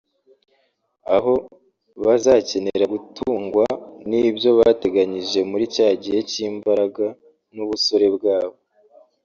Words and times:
aho 1.15 1.33
bazakenera 2.05 2.85
gutungwa 2.93 3.65
n’ibyo 4.09 4.49
bateganyije 4.59 5.39
muri 5.49 5.63
cya 5.75 5.89
gihe 6.01 6.19
cy’imbaraga 6.31 7.05
n’ubusore 7.55 8.07
bwabo 8.15 8.57